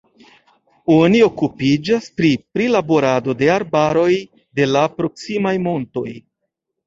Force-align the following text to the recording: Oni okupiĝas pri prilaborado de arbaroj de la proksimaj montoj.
Oni 0.93 1.19
okupiĝas 1.25 2.07
pri 2.21 2.31
prilaborado 2.57 3.35
de 3.41 3.51
arbaroj 3.57 4.09
de 4.61 4.67
la 4.73 4.83
proksimaj 4.97 5.53
montoj. 5.69 6.07